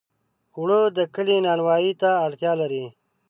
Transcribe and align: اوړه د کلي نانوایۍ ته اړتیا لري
اوړه 0.55 0.79
د 0.97 0.99
کلي 1.15 1.37
نانوایۍ 1.45 1.91
ته 2.01 2.09
اړتیا 2.25 2.51
لري 2.61 2.85